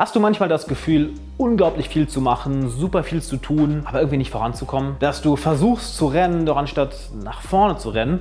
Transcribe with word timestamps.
Hast 0.00 0.16
du 0.16 0.20
manchmal 0.20 0.48
das 0.48 0.66
Gefühl, 0.66 1.12
unglaublich 1.36 1.90
viel 1.90 2.08
zu 2.08 2.22
machen, 2.22 2.70
super 2.70 3.04
viel 3.04 3.20
zu 3.20 3.36
tun, 3.36 3.82
aber 3.84 3.98
irgendwie 3.98 4.16
nicht 4.16 4.30
voranzukommen? 4.30 4.96
Dass 4.98 5.20
du 5.20 5.36
versuchst 5.36 5.94
zu 5.94 6.06
rennen, 6.06 6.46
doch 6.46 6.56
anstatt 6.56 6.96
nach 7.22 7.42
vorne 7.42 7.76
zu 7.76 7.90
rennen, 7.90 8.20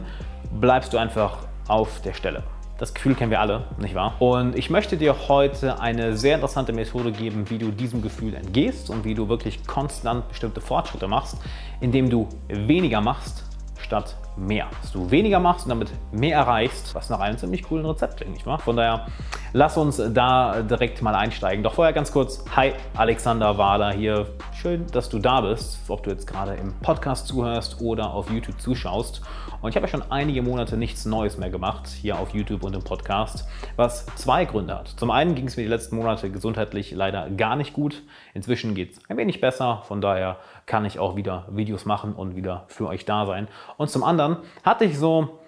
bleibst 0.59 0.91
du 0.91 0.97
einfach 0.97 1.37
auf 1.69 2.01
der 2.01 2.11
Stelle. 2.11 2.43
Das 2.79 2.93
Gefühl 2.93 3.15
kennen 3.15 3.31
wir 3.31 3.39
alle, 3.39 3.63
nicht 3.77 3.95
wahr? 3.95 4.15
Und 4.19 4.57
ich 4.57 4.69
möchte 4.69 4.97
dir 4.97 5.29
heute 5.29 5.79
eine 5.79 6.17
sehr 6.17 6.35
interessante 6.35 6.73
Methode 6.73 7.13
geben, 7.13 7.49
wie 7.49 7.57
du 7.57 7.71
diesem 7.71 8.01
Gefühl 8.01 8.33
entgehst 8.33 8.89
und 8.89 9.05
wie 9.05 9.15
du 9.15 9.29
wirklich 9.29 9.65
konstant 9.65 10.27
bestimmte 10.27 10.59
Fortschritte 10.59 11.07
machst, 11.07 11.37
indem 11.79 12.09
du 12.09 12.27
weniger 12.49 12.99
machst 12.99 13.45
statt 13.77 14.17
mehr. 14.35 14.67
Dass 14.81 14.91
du 14.91 15.09
weniger 15.11 15.39
machst 15.39 15.65
und 15.65 15.69
damit 15.69 15.91
mehr 16.11 16.35
erreichst, 16.35 16.93
was 16.93 17.09
nach 17.09 17.21
einem 17.21 17.37
ziemlich 17.37 17.63
coolen 17.63 17.85
Rezept 17.85 18.17
klingt, 18.17 18.33
nicht 18.33 18.45
wahr? 18.45 18.59
Von 18.59 18.75
daher, 18.75 19.07
lass 19.53 19.77
uns 19.77 20.01
da 20.13 20.61
direkt 20.61 21.01
mal 21.01 21.15
einsteigen. 21.15 21.63
Doch 21.63 21.73
vorher 21.73 21.93
ganz 21.93 22.11
kurz, 22.11 22.43
hi, 22.55 22.73
Alexander 22.95 23.57
Wahler 23.57 23.91
hier. 23.91 24.27
Schön, 24.53 24.85
dass 24.91 25.09
du 25.09 25.19
da 25.19 25.41
bist, 25.41 25.79
ob 25.87 26.03
du 26.03 26.11
jetzt 26.11 26.27
gerade 26.27 26.55
im 26.55 26.73
Podcast 26.81 27.27
zuhörst 27.27 27.81
oder 27.81 28.13
auf 28.13 28.29
YouTube 28.29 28.59
zuschaust. 28.59 29.21
Und 29.61 29.69
ich 29.69 29.75
habe 29.75 29.87
ja 29.87 29.91
schon 29.91 30.09
einige 30.11 30.41
Monate 30.41 30.77
nichts 30.77 31.05
Neues 31.05 31.37
mehr 31.37 31.49
gemacht, 31.49 31.87
hier 31.87 32.17
auf 32.17 32.33
YouTube 32.33 32.63
und 32.63 32.75
im 32.75 32.83
Podcast, 32.83 33.45
was 33.75 34.05
zwei 34.15 34.45
Gründe 34.45 34.77
hat. 34.77 34.87
Zum 34.87 35.11
einen 35.11 35.35
ging 35.35 35.47
es 35.47 35.57
mir 35.57 35.63
die 35.63 35.69
letzten 35.69 35.97
Monate 35.97 36.29
gesundheitlich 36.29 36.91
leider 36.91 37.29
gar 37.29 37.55
nicht 37.55 37.73
gut. 37.73 38.03
Inzwischen 38.33 38.73
geht 38.73 38.93
es 38.93 39.09
ein 39.09 39.17
wenig 39.17 39.41
besser, 39.41 39.81
von 39.85 39.99
daher 39.99 40.37
kann 40.65 40.85
ich 40.85 40.99
auch 40.99 41.15
wieder 41.15 41.45
Videos 41.49 41.85
machen 41.85 42.13
und 42.13 42.35
wieder 42.35 42.65
für 42.67 42.87
euch 42.87 43.03
da 43.05 43.25
sein. 43.25 43.47
Und 43.77 43.89
zum 43.89 44.03
anderen 44.03 44.37
hatte 44.63 44.85
ich 44.85 44.97
so 44.97 45.38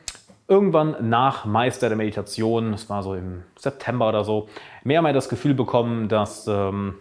irgendwann 0.52 1.10
nach 1.10 1.46
Meister 1.46 1.88
der 1.88 1.98
Meditation, 1.98 2.74
es 2.74 2.90
war 2.90 3.04
so 3.04 3.16
im 3.16 3.44
September 3.58 4.10
oder 4.10 4.26
so, 4.26 4.50
mehr 4.84 5.00
und 5.00 5.06
mehr 5.06 5.14
das 5.14 5.30
Gefühl 5.30 5.54
bekommen, 5.54 6.10
dass 6.10 6.46
ähm, 6.46 6.96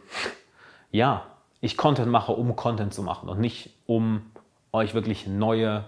ja, 0.93 1.25
ich 1.61 1.77
Content 1.77 2.09
mache, 2.09 2.31
um 2.31 2.55
Content 2.55 2.95
zu 2.95 3.03
machen 3.03 3.29
und 3.29 3.41
nicht 3.41 3.71
um 3.87 4.31
euch 4.73 4.95
wirklich 4.95 5.27
neue, 5.27 5.85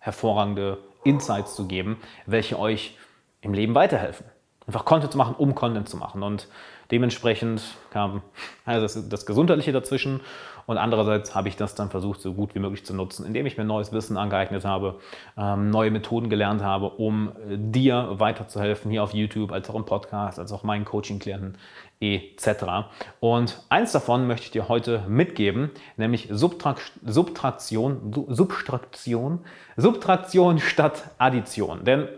hervorragende 0.00 0.78
Insights 1.04 1.54
zu 1.54 1.68
geben, 1.68 1.96
welche 2.26 2.58
euch 2.58 2.98
im 3.40 3.54
Leben 3.54 3.76
weiterhelfen. 3.76 4.26
Einfach 4.66 4.84
Content 4.84 5.12
zu 5.12 5.18
machen, 5.18 5.36
um 5.38 5.54
Content 5.54 5.88
zu 5.88 5.96
machen. 5.96 6.24
Und 6.24 6.48
dementsprechend 6.90 7.62
kam 7.90 8.22
also 8.64 8.82
das, 8.82 9.08
das 9.08 9.26
Gesundheitliche 9.26 9.72
dazwischen 9.72 10.20
und 10.66 10.78
andererseits 10.78 11.34
habe 11.34 11.48
ich 11.48 11.56
das 11.56 11.74
dann 11.74 11.90
versucht, 11.90 12.20
so 12.20 12.32
gut 12.32 12.54
wie 12.54 12.60
möglich 12.60 12.84
zu 12.84 12.94
nutzen, 12.94 13.26
indem 13.26 13.44
ich 13.44 13.58
mir 13.58 13.64
neues 13.64 13.92
Wissen 13.92 14.16
angeeignet 14.16 14.64
habe, 14.64 15.00
ähm, 15.36 15.70
neue 15.70 15.90
Methoden 15.90 16.30
gelernt 16.30 16.62
habe, 16.62 16.90
um 16.90 17.30
äh, 17.30 17.56
dir 17.58 18.20
weiterzuhelfen, 18.20 18.90
hier 18.90 19.02
auf 19.02 19.12
YouTube, 19.12 19.50
als 19.50 19.68
auch 19.68 19.74
im 19.74 19.84
Podcast, 19.84 20.38
als 20.38 20.52
auch 20.52 20.62
meinen 20.62 20.84
Coaching-Klienten 20.84 21.56
etc. 22.00 22.88
Und 23.18 23.60
eins 23.68 23.92
davon 23.92 24.26
möchte 24.26 24.44
ich 24.44 24.50
dir 24.52 24.68
heute 24.68 25.04
mitgeben, 25.08 25.70
nämlich 25.96 26.28
Subtrakt 26.30 26.92
Subtraktion, 27.04 28.26
Subtraktion, 28.28 29.40
Subtraktion 29.76 30.60
statt 30.60 31.10
Addition. 31.18 31.84
Denn 31.84 32.08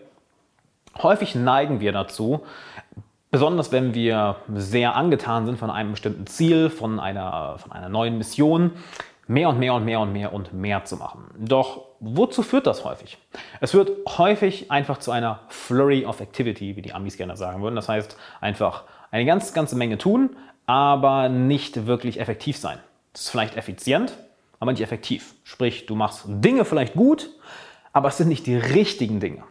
häufig 1.03 1.34
neigen 1.34 1.81
wir 1.81 1.92
dazu, 1.92 2.42
Besonders 3.33 3.73
wenn 3.73 3.95
wir 3.95 4.37
sehr 4.55 4.95
angetan 4.95 5.47
sind 5.47 5.59
von 5.59 5.71
einem 5.71 5.93
bestimmten 5.93 6.27
Ziel, 6.27 6.69
von 6.69 7.01
einer, 7.01 7.57
von 7.57 7.73
einer 7.73 7.89
neuen 7.89 8.19
Mission, 8.19 8.73
mehr 9.27 9.49
und 9.49 9.59
mehr 9.59 9.73
und 9.73 9.87
mehr 9.87 10.01
und 10.01 10.13
mehr 10.13 10.35
und 10.35 10.53
mehr 10.53 10.85
zu 10.85 10.99
machen. 10.99 11.25
Doch 11.39 11.87
wozu 11.99 12.43
führt 12.43 12.67
das 12.67 12.85
häufig? 12.85 13.17
Es 13.63 13.71
führt 13.71 13.91
häufig 14.19 14.71
einfach 14.71 14.99
zu 14.99 15.13
einer 15.13 15.41
Flurry 15.49 16.05
of 16.05 16.21
Activity, 16.21 16.77
wie 16.77 16.83
die 16.83 16.93
Amis 16.93 17.17
gerne 17.17 17.35
sagen 17.35 17.63
würden. 17.63 17.75
Das 17.75 17.89
heißt 17.89 18.19
einfach 18.43 18.85
eine 19.11 19.25
ganz, 19.25 19.55
ganze 19.55 19.77
Menge 19.77 19.97
tun, 19.97 20.37
aber 20.67 21.31
nicht 21.31 21.87
wirklich 21.87 22.21
effektiv 22.21 22.59
sein. 22.59 22.81
Das 23.15 23.23
ist 23.23 23.29
vielleicht 23.31 23.57
effizient, 23.57 24.13
aber 24.61 24.73
nicht 24.73 24.83
effektiv. 24.83 25.37
Sprich, 25.45 25.87
du 25.87 25.95
machst 25.95 26.25
Dinge 26.27 26.67
vielleicht 26.67 26.93
gut, 26.93 27.31
aber 27.95 28.09
es 28.09 28.19
sind 28.19 28.29
nicht 28.29 28.47
die 28.47 28.57
richtigen 28.57 29.21
Dinge. 29.21 29.42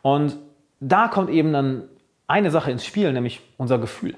Und 0.00 0.38
da 0.80 1.08
kommt 1.08 1.28
eben 1.28 1.52
dann 1.52 1.82
eine 2.26 2.50
Sache 2.50 2.70
ins 2.70 2.84
Spiel, 2.84 3.12
nämlich 3.12 3.40
unser 3.56 3.78
Gefühl. 3.78 4.16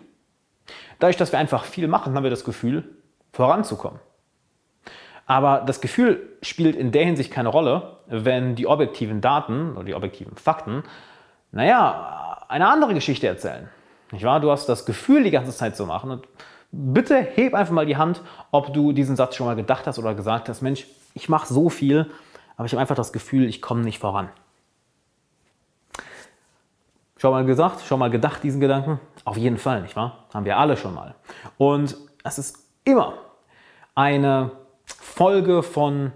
Dadurch, 0.98 1.16
dass 1.16 1.32
wir 1.32 1.38
einfach 1.38 1.64
viel 1.64 1.88
machen, 1.88 2.14
haben 2.14 2.22
wir 2.22 2.30
das 2.30 2.44
Gefühl, 2.44 2.96
voranzukommen. 3.32 4.00
Aber 5.26 5.62
das 5.66 5.80
Gefühl 5.80 6.36
spielt 6.40 6.76
in 6.76 6.92
der 6.92 7.04
Hinsicht 7.04 7.32
keine 7.32 7.48
Rolle, 7.48 7.98
wenn 8.06 8.54
die 8.54 8.66
objektiven 8.66 9.20
Daten 9.20 9.72
oder 9.72 9.84
die 9.84 9.94
objektiven 9.94 10.36
Fakten, 10.36 10.84
naja, 11.50 12.44
eine 12.48 12.68
andere 12.68 12.94
Geschichte 12.94 13.26
erzählen. 13.26 13.68
Nicht 14.12 14.24
wahr? 14.24 14.40
Du 14.40 14.50
hast 14.50 14.68
das 14.68 14.86
Gefühl, 14.86 15.24
die 15.24 15.32
ganze 15.32 15.50
Zeit 15.50 15.76
zu 15.76 15.84
machen. 15.84 16.10
Und 16.12 16.28
bitte 16.70 17.16
heb 17.16 17.54
einfach 17.54 17.74
mal 17.74 17.86
die 17.86 17.96
Hand, 17.96 18.22
ob 18.52 18.72
du 18.72 18.92
diesen 18.92 19.16
Satz 19.16 19.34
schon 19.34 19.46
mal 19.46 19.56
gedacht 19.56 19.86
hast 19.86 19.98
oder 19.98 20.14
gesagt 20.14 20.48
hast, 20.48 20.62
Mensch, 20.62 20.86
ich 21.14 21.28
mache 21.28 21.52
so 21.52 21.68
viel, 21.70 22.10
aber 22.56 22.66
ich 22.66 22.72
habe 22.72 22.80
einfach 22.80 22.94
das 22.94 23.12
Gefühl, 23.12 23.48
ich 23.48 23.60
komme 23.60 23.82
nicht 23.82 23.98
voran. 23.98 24.28
Schon 27.18 27.32
mal 27.32 27.44
gesagt, 27.46 27.80
schon 27.82 27.98
mal 27.98 28.10
gedacht, 28.10 28.42
diesen 28.42 28.60
Gedanken? 28.60 29.00
Auf 29.24 29.36
jeden 29.36 29.56
Fall, 29.56 29.82
nicht 29.82 29.96
wahr? 29.96 30.26
Haben 30.34 30.44
wir 30.44 30.58
alle 30.58 30.76
schon 30.76 30.94
mal. 30.94 31.14
Und 31.56 31.96
es 32.24 32.38
ist 32.38 32.58
immer 32.84 33.14
eine 33.94 34.50
Folge 34.84 35.62
von, 35.62 36.12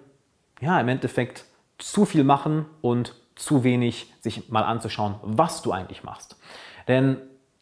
ja, 0.60 0.78
im 0.78 0.88
Endeffekt 0.88 1.46
zu 1.78 2.04
viel 2.04 2.24
machen 2.24 2.66
und 2.82 3.14
zu 3.34 3.64
wenig 3.64 4.12
sich 4.20 4.50
mal 4.50 4.62
anzuschauen, 4.62 5.14
was 5.22 5.62
du 5.62 5.72
eigentlich 5.72 6.04
machst. 6.04 6.36
Denn 6.86 7.16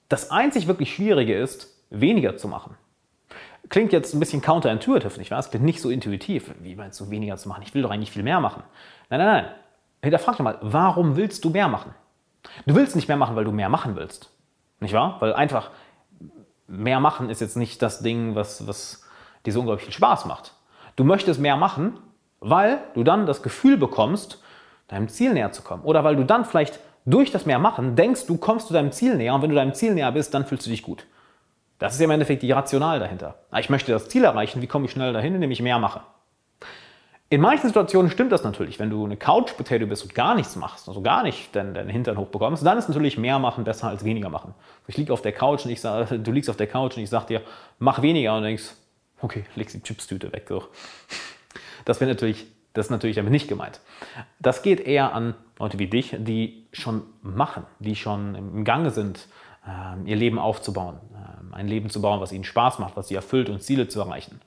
das 0.08 0.30
einzig 0.30 0.66
wirklich 0.66 0.92
Schwierige 0.92 1.38
ist, 1.38 1.84
weniger 1.90 2.36
zu 2.36 2.48
machen. 2.48 2.76
Klingt 3.68 3.92
jetzt 3.92 4.14
ein 4.14 4.20
bisschen 4.20 4.40
counterintuitive, 4.40 5.18
nicht 5.18 5.30
wahr? 5.30 5.38
Es 5.38 5.50
klingt 5.50 5.64
nicht 5.64 5.80
so 5.80 5.90
intuitiv. 5.90 6.52
Wie 6.60 6.74
meinst 6.74 6.98
du, 6.98 7.10
weniger 7.10 7.36
zu 7.36 7.48
machen? 7.48 7.62
Ich 7.62 7.74
will 7.74 7.82
doch 7.82 7.90
eigentlich 7.90 8.10
viel 8.10 8.22
mehr 8.22 8.40
machen. 8.40 8.62
Nein, 9.10 9.20
nein, 9.20 9.44
nein. 9.44 9.54
Hinterfrag 10.02 10.36
doch 10.36 10.44
mal, 10.44 10.58
warum 10.62 11.16
willst 11.16 11.44
du 11.44 11.50
mehr 11.50 11.68
machen? 11.68 11.94
Du 12.66 12.74
willst 12.74 12.96
nicht 12.96 13.08
mehr 13.08 13.16
machen, 13.16 13.36
weil 13.36 13.44
du 13.44 13.52
mehr 13.52 13.68
machen 13.68 13.96
willst. 13.96 14.30
Nicht 14.80 14.94
wahr? 14.94 15.16
Weil 15.20 15.34
einfach 15.34 15.70
mehr 16.66 17.00
machen 17.00 17.30
ist 17.30 17.40
jetzt 17.40 17.56
nicht 17.56 17.82
das 17.82 18.00
Ding, 18.00 18.34
was, 18.34 18.66
was 18.66 19.04
dir 19.46 19.52
so 19.52 19.60
unglaublich 19.60 19.84
viel 19.84 19.94
Spaß 19.94 20.26
macht. 20.26 20.54
Du 20.96 21.04
möchtest 21.04 21.40
mehr 21.40 21.56
machen, 21.56 21.98
weil 22.40 22.80
du 22.94 23.04
dann 23.04 23.26
das 23.26 23.42
Gefühl 23.42 23.76
bekommst, 23.76 24.42
deinem 24.88 25.08
Ziel 25.08 25.32
näher 25.32 25.52
zu 25.52 25.62
kommen. 25.62 25.84
Oder 25.84 26.04
weil 26.04 26.16
du 26.16 26.24
dann 26.24 26.44
vielleicht 26.44 26.80
durch 27.04 27.30
das 27.30 27.46
mehr 27.46 27.58
machen 27.58 27.96
denkst, 27.96 28.26
du 28.26 28.36
kommst 28.36 28.68
zu 28.68 28.74
deinem 28.74 28.92
Ziel 28.92 29.16
näher 29.16 29.34
und 29.34 29.42
wenn 29.42 29.50
du 29.50 29.56
deinem 29.56 29.74
Ziel 29.74 29.94
näher 29.94 30.12
bist, 30.12 30.34
dann 30.34 30.44
fühlst 30.44 30.66
du 30.66 30.70
dich 30.70 30.82
gut. 30.82 31.06
Das 31.78 31.94
ist 31.94 32.00
ja 32.00 32.04
im 32.04 32.10
Endeffekt 32.10 32.42
die 32.42 32.52
Rational 32.52 32.98
dahinter. 32.98 33.36
Ich 33.56 33.70
möchte 33.70 33.92
das 33.92 34.08
Ziel 34.08 34.24
erreichen, 34.24 34.60
wie 34.60 34.66
komme 34.66 34.86
ich 34.86 34.90
schnell 34.90 35.12
dahin, 35.12 35.34
indem 35.34 35.50
ich 35.50 35.62
mehr 35.62 35.78
mache. 35.78 36.00
In 37.30 37.42
manchen 37.42 37.66
Situationen 37.66 38.10
stimmt 38.10 38.32
das 38.32 38.42
natürlich. 38.42 38.78
Wenn 38.78 38.88
du 38.88 39.04
eine 39.04 39.18
Couch-Potato 39.18 39.86
bist 39.86 40.02
und 40.02 40.14
gar 40.14 40.34
nichts 40.34 40.56
machst, 40.56 40.88
also 40.88 41.02
gar 41.02 41.22
nicht 41.22 41.54
deinen, 41.54 41.74
deinen 41.74 41.90
Hintern 41.90 42.16
hochbekommst, 42.16 42.64
dann 42.64 42.78
ist 42.78 42.88
natürlich 42.88 43.18
mehr 43.18 43.38
machen 43.38 43.64
besser 43.64 43.88
als 43.88 44.02
weniger 44.02 44.30
machen. 44.30 44.54
Ich 44.86 44.96
liege 44.96 45.12
auf 45.12 45.20
der 45.20 45.32
Couch 45.32 45.66
und 45.66 45.70
ich 45.70 45.80
sage, 45.80 46.18
du 46.24 46.32
liegst 46.32 46.48
auf 46.48 46.56
der 46.56 46.68
Couch 46.68 46.96
und 46.96 47.02
ich 47.02 47.10
sage 47.10 47.26
dir, 47.26 47.42
mach 47.78 48.00
weniger 48.00 48.34
und 48.34 48.44
denkst, 48.44 48.70
okay, 49.20 49.44
legst 49.56 49.74
die 49.74 49.82
Chipstüte 49.82 50.32
weg. 50.32 50.46
So. 50.48 50.64
Das 51.84 52.00
wäre 52.00 52.10
natürlich, 52.10 52.46
das 52.74 52.86
ist 52.86 52.90
natürlich 52.90 53.16
damit 53.16 53.32
nicht 53.32 53.48
gemeint. 53.48 53.80
Das 54.40 54.62
geht 54.62 54.80
eher 54.80 55.14
an 55.14 55.34
Leute 55.58 55.78
wie 55.78 55.86
dich, 55.86 56.14
die 56.18 56.66
schon 56.72 57.02
machen, 57.22 57.64
die 57.78 57.96
schon 57.96 58.34
im 58.34 58.64
Gange 58.64 58.90
sind, 58.90 59.26
ähm, 59.66 60.06
ihr 60.06 60.16
Leben 60.16 60.38
aufzubauen, 60.38 60.98
ähm, 61.14 61.54
ein 61.54 61.68
Leben 61.68 61.88
zu 61.88 62.02
bauen, 62.02 62.20
was 62.20 62.32
ihnen 62.32 62.44
Spaß 62.44 62.78
macht, 62.78 62.96
was 62.96 63.08
sie 63.08 63.14
erfüllt 63.14 63.48
und 63.48 63.62
Ziele 63.62 63.88
zu 63.88 64.00
erreichen. 64.00 64.40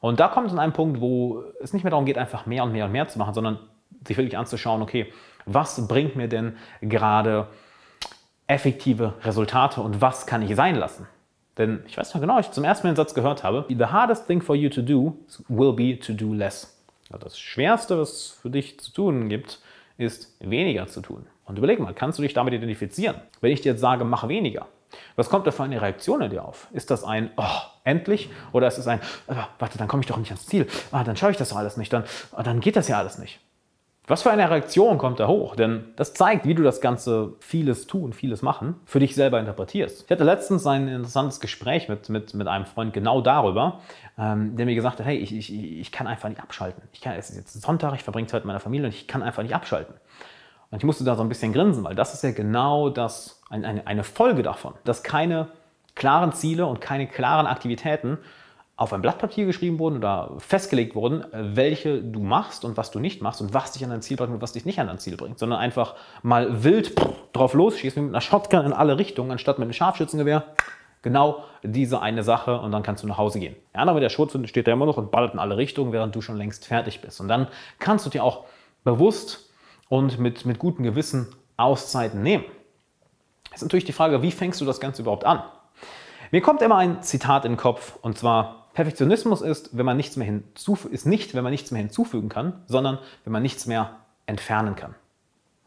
Und 0.00 0.20
da 0.20 0.28
kommt 0.28 0.48
es 0.48 0.52
an 0.52 0.58
einen 0.58 0.72
Punkt, 0.72 1.00
wo 1.00 1.42
es 1.60 1.72
nicht 1.72 1.82
mehr 1.82 1.90
darum 1.90 2.04
geht, 2.04 2.18
einfach 2.18 2.46
mehr 2.46 2.64
und 2.64 2.72
mehr 2.72 2.84
und 2.86 2.92
mehr 2.92 3.08
zu 3.08 3.18
machen, 3.18 3.34
sondern 3.34 3.58
sich 4.06 4.16
wirklich 4.16 4.36
anzuschauen, 4.36 4.82
okay, 4.82 5.12
was 5.46 5.86
bringt 5.88 6.16
mir 6.16 6.28
denn 6.28 6.56
gerade 6.80 7.48
effektive 8.46 9.14
Resultate 9.22 9.80
und 9.80 10.00
was 10.00 10.26
kann 10.26 10.42
ich 10.42 10.54
sein 10.54 10.76
lassen? 10.76 11.06
Denn 11.58 11.82
ich 11.86 11.96
weiß 11.96 12.14
noch 12.14 12.20
genau, 12.20 12.38
ich 12.38 12.50
zum 12.50 12.64
ersten 12.64 12.86
Mal 12.86 12.92
den 12.92 12.96
Satz 12.96 13.14
gehört 13.14 13.42
habe, 13.42 13.64
the 13.68 13.86
hardest 13.86 14.26
thing 14.26 14.42
for 14.42 14.54
you 14.54 14.68
to 14.68 14.82
do 14.82 15.16
will 15.48 15.72
be 15.72 15.98
to 15.98 16.12
do 16.12 16.34
less. 16.34 16.76
Also 17.10 17.24
das 17.24 17.38
Schwerste, 17.38 17.98
was 17.98 18.10
es 18.10 18.30
für 18.42 18.50
dich 18.50 18.78
zu 18.78 18.92
tun 18.92 19.28
gibt, 19.28 19.60
ist 19.96 20.36
weniger 20.40 20.86
zu 20.86 21.00
tun. 21.00 21.26
Und 21.46 21.58
überleg 21.58 21.78
mal, 21.78 21.94
kannst 21.94 22.18
du 22.18 22.22
dich 22.22 22.34
damit 22.34 22.52
identifizieren? 22.52 23.16
Wenn 23.40 23.52
ich 23.52 23.60
dir 23.60 23.72
jetzt 23.72 23.80
sage, 23.80 24.04
mach 24.04 24.28
weniger, 24.28 24.66
was 25.16 25.28
kommt 25.28 25.46
da 25.46 25.50
für 25.50 25.62
eine 25.62 25.80
Reaktion 25.80 26.22
in 26.22 26.30
dir 26.30 26.44
auf? 26.44 26.68
Ist 26.72 26.90
das 26.90 27.04
ein, 27.04 27.30
oh, 27.36 27.44
endlich? 27.84 28.30
Oder 28.52 28.68
ist 28.68 28.78
es 28.78 28.86
ein, 28.86 29.00
oh, 29.28 29.34
warte, 29.58 29.78
dann 29.78 29.88
komme 29.88 30.02
ich 30.02 30.06
doch 30.06 30.16
nicht 30.16 30.30
ans 30.30 30.46
Ziel. 30.46 30.66
Ah, 30.92 31.04
dann 31.04 31.16
schaue 31.16 31.30
ich 31.30 31.36
das 31.36 31.50
doch 31.50 31.56
alles 31.56 31.76
nicht. 31.76 31.92
Dann, 31.92 32.04
oh, 32.36 32.42
dann 32.42 32.60
geht 32.60 32.76
das 32.76 32.88
ja 32.88 32.98
alles 32.98 33.18
nicht. 33.18 33.40
Was 34.08 34.22
für 34.22 34.30
eine 34.30 34.48
Reaktion 34.48 34.98
kommt 34.98 35.18
da 35.18 35.26
hoch? 35.26 35.56
Denn 35.56 35.92
das 35.96 36.14
zeigt, 36.14 36.46
wie 36.46 36.54
du 36.54 36.62
das 36.62 36.80
Ganze 36.80 37.34
vieles 37.40 37.88
tun, 37.88 38.12
vieles 38.12 38.40
machen, 38.40 38.76
für 38.84 39.00
dich 39.00 39.16
selber 39.16 39.40
interpretierst. 39.40 40.04
Ich 40.04 40.10
hatte 40.10 40.22
letztens 40.22 40.64
ein 40.64 40.86
interessantes 40.86 41.40
Gespräch 41.40 41.88
mit, 41.88 42.08
mit, 42.08 42.32
mit 42.32 42.46
einem 42.46 42.66
Freund 42.66 42.92
genau 42.92 43.20
darüber, 43.20 43.80
ähm, 44.16 44.54
der 44.56 44.66
mir 44.66 44.76
gesagt 44.76 45.00
hat, 45.00 45.06
hey, 45.06 45.16
ich, 45.16 45.34
ich, 45.34 45.52
ich 45.52 45.90
kann 45.90 46.06
einfach 46.06 46.28
nicht 46.28 46.40
abschalten. 46.40 46.84
Ich 46.92 47.00
kann, 47.00 47.14
es 47.14 47.30
ist 47.30 47.36
jetzt 47.36 47.60
Sonntag, 47.60 47.94
ich 47.94 48.04
verbringe 48.04 48.28
Zeit 48.28 48.42
mit 48.42 48.46
meiner 48.46 48.60
Familie 48.60 48.86
und 48.86 48.94
ich 48.94 49.08
kann 49.08 49.24
einfach 49.24 49.42
nicht 49.42 49.56
abschalten. 49.56 49.96
Und 50.76 50.80
ich 50.80 50.84
musste 50.84 51.04
da 51.04 51.16
so 51.16 51.22
ein 51.22 51.30
bisschen 51.30 51.54
grinsen, 51.54 51.84
weil 51.84 51.94
das 51.94 52.12
ist 52.12 52.22
ja 52.22 52.32
genau 52.32 52.90
das, 52.90 53.40
eine, 53.48 53.86
eine 53.86 54.04
Folge 54.04 54.42
davon, 54.42 54.74
dass 54.84 55.02
keine 55.02 55.48
klaren 55.94 56.34
Ziele 56.34 56.66
und 56.66 56.82
keine 56.82 57.06
klaren 57.06 57.46
Aktivitäten 57.46 58.18
auf 58.76 58.92
ein 58.92 59.00
Blatt 59.00 59.18
Papier 59.18 59.46
geschrieben 59.46 59.78
wurden 59.78 59.96
oder 59.96 60.32
festgelegt 60.36 60.94
wurden, 60.94 61.24
welche 61.32 62.02
du 62.02 62.20
machst 62.20 62.62
und 62.62 62.76
was 62.76 62.90
du 62.90 63.00
nicht 63.00 63.22
machst 63.22 63.40
und 63.40 63.54
was 63.54 63.72
dich 63.72 63.84
an 63.84 63.88
dein 63.88 64.02
Ziel 64.02 64.18
bringt 64.18 64.34
und 64.34 64.42
was 64.42 64.52
dich 64.52 64.66
nicht 64.66 64.78
an 64.78 64.88
dein 64.88 64.98
Ziel 64.98 65.16
bringt, 65.16 65.38
sondern 65.38 65.60
einfach 65.60 65.94
mal 66.22 66.62
wild 66.62 66.94
drauf 67.32 67.54
losschießen 67.54 68.04
mit 68.04 68.12
einer 68.12 68.20
Shotgun 68.20 68.66
in 68.66 68.74
alle 68.74 68.98
Richtungen, 68.98 69.30
anstatt 69.30 69.58
mit 69.58 69.64
einem 69.64 69.72
Scharfschützengewehr. 69.72 70.44
Genau 71.00 71.42
diese 71.62 72.02
eine 72.02 72.22
Sache 72.22 72.60
und 72.60 72.70
dann 72.70 72.82
kannst 72.82 73.02
du 73.02 73.06
nach 73.06 73.16
Hause 73.16 73.40
gehen. 73.40 73.56
Andere 73.72 73.94
mit 73.94 74.02
der 74.02 74.10
Schrotflinte 74.10 74.46
steht 74.46 74.66
da 74.66 74.72
immer 74.72 74.84
noch 74.84 74.98
und 74.98 75.10
ballert 75.10 75.32
in 75.32 75.40
alle 75.40 75.56
Richtungen, 75.56 75.94
während 75.94 76.14
du 76.14 76.20
schon 76.20 76.36
längst 76.36 76.66
fertig 76.66 77.00
bist. 77.00 77.18
Und 77.22 77.28
dann 77.28 77.46
kannst 77.78 78.04
du 78.04 78.10
dir 78.10 78.22
auch 78.22 78.44
bewusst 78.84 79.46
und 79.88 80.18
mit, 80.18 80.44
mit 80.44 80.58
gutem 80.58 80.84
Gewissen 80.84 81.28
Auszeiten 81.56 82.22
nehmen. 82.22 82.44
Ist 83.54 83.62
natürlich 83.62 83.84
die 83.84 83.92
Frage, 83.92 84.22
wie 84.22 84.32
fängst 84.32 84.60
du 84.60 84.64
das 84.64 84.80
Ganze 84.80 85.02
überhaupt 85.02 85.24
an? 85.24 85.42
Mir 86.30 86.42
kommt 86.42 86.60
immer 86.62 86.76
ein 86.76 87.02
Zitat 87.02 87.44
in 87.44 87.52
den 87.52 87.58
Kopf 87.58 87.98
und 88.02 88.18
zwar 88.18 88.66
Perfektionismus 88.74 89.40
ist, 89.40 89.76
wenn 89.76 89.86
man 89.86 89.96
nichts 89.96 90.16
mehr 90.16 90.28
ist 90.90 91.06
nicht, 91.06 91.34
wenn 91.34 91.42
man 91.42 91.50
nichts 91.50 91.70
mehr 91.70 91.80
hinzufügen 91.80 92.28
kann, 92.28 92.62
sondern 92.66 92.98
wenn 93.24 93.32
man 93.32 93.42
nichts 93.42 93.66
mehr 93.66 93.96
entfernen 94.26 94.76
kann. 94.76 94.94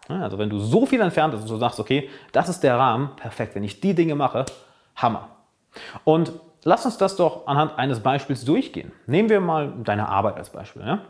Also 0.07 0.37
wenn 0.37 0.49
du 0.49 0.59
so 0.59 0.85
viel 0.85 1.01
entfernt 1.01 1.33
hast 1.33 1.41
und 1.41 1.49
du 1.49 1.57
sagst, 1.57 1.79
okay, 1.79 2.09
das 2.31 2.49
ist 2.49 2.61
der 2.61 2.77
Rahmen, 2.77 3.15
perfekt, 3.15 3.55
wenn 3.55 3.63
ich 3.63 3.79
die 3.79 3.93
Dinge 3.93 4.15
mache, 4.15 4.45
Hammer. 4.95 5.29
Und 6.03 6.33
lass 6.63 6.85
uns 6.85 6.97
das 6.97 7.15
doch 7.15 7.47
anhand 7.47 7.77
eines 7.77 7.99
Beispiels 7.99 8.43
durchgehen. 8.45 8.91
Nehmen 9.05 9.29
wir 9.29 9.39
mal 9.39 9.73
deine 9.83 10.09
Arbeit 10.09 10.37
als 10.37 10.49
Beispiel. 10.49 10.83
Ja? 10.83 11.01